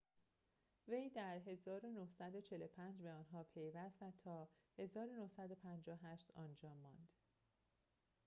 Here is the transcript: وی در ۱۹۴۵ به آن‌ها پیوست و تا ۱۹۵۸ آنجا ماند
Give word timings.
وی 0.87 1.09
در 1.09 1.39
۱۹۴۵ 1.39 2.97
به 3.01 3.11
آن‌ها 3.11 3.43
پیوست 3.43 4.01
و 4.01 4.11
تا 4.23 4.49
۱۹۵۸ 4.77 6.31
آنجا 6.35 6.73
ماند 6.73 7.07